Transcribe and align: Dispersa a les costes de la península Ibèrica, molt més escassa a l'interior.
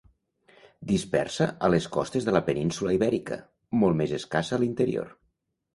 Dispersa 0.91 1.47
a 1.67 1.69
les 1.75 1.87
costes 1.97 2.27
de 2.29 2.35
la 2.39 2.41
península 2.49 2.97
Ibèrica, 2.99 3.41
molt 3.85 4.03
més 4.03 4.19
escassa 4.23 4.57
a 4.59 4.63
l'interior. 4.65 5.19